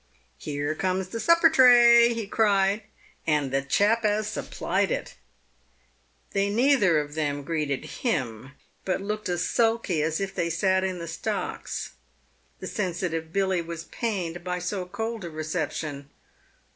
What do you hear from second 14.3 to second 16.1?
by so cold a re ception.